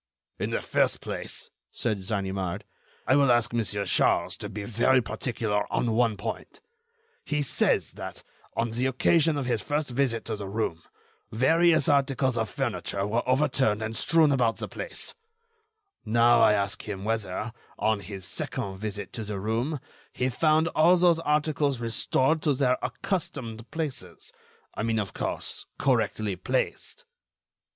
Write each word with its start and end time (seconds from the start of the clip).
"In 0.39 0.49
the 0.49 0.63
first 0.63 0.99
place," 0.99 1.51
said 1.71 1.99
Ganimard, 2.03 2.63
"I 3.05 3.15
will 3.15 3.31
ask 3.31 3.53
Monsieur 3.53 3.85
Charles 3.85 4.35
to 4.37 4.49
be 4.49 4.63
very 4.63 4.99
particular 4.99 5.71
on 5.71 5.91
one 5.91 6.17
point: 6.17 6.59
He 7.23 7.43
says 7.43 7.91
that, 7.91 8.23
on 8.57 8.71
the 8.71 8.87
occasion 8.87 9.37
of 9.37 9.45
his 9.45 9.61
first 9.61 9.91
visit 9.91 10.25
to 10.25 10.35
the 10.35 10.47
room, 10.49 10.81
various 11.31 11.87
articles 11.87 12.35
of 12.35 12.49
furniture 12.49 13.05
were 13.05 13.21
overturned 13.29 13.83
and 13.83 13.95
strewn 13.95 14.31
about 14.31 14.57
the 14.57 14.67
place; 14.67 15.13
now, 16.03 16.41
I 16.41 16.53
ask 16.53 16.81
him 16.89 17.03
whether, 17.05 17.53
on 17.77 17.99
his 17.99 18.25
second 18.25 18.79
visit 18.79 19.13
to 19.13 19.23
the 19.23 19.39
room, 19.39 19.79
he 20.13 20.29
found 20.29 20.67
all 20.69 20.97
those 20.97 21.19
articles 21.19 21.79
restored 21.79 22.41
to 22.41 22.55
their 22.55 22.79
accustomed 22.81 23.69
places—I 23.69 24.81
mean, 24.81 24.97
of 24.97 25.13
course, 25.13 25.67
correctly 25.77 26.35
placed." 26.37 27.05